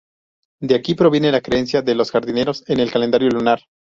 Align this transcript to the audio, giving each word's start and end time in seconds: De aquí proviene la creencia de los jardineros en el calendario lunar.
De 0.61 0.73
aquí 0.73 0.95
proviene 0.95 1.31
la 1.31 1.41
creencia 1.41 1.83
de 1.83 1.93
los 1.93 2.09
jardineros 2.09 2.63
en 2.65 2.79
el 2.79 2.89
calendario 2.91 3.29
lunar. 3.29 3.61